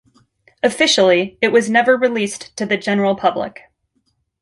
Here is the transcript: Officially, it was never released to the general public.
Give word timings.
Officially, 0.63 1.37
it 1.43 1.49
was 1.49 1.69
never 1.69 1.95
released 1.95 2.57
to 2.57 2.65
the 2.65 2.75
general 2.75 3.15
public. 3.15 3.61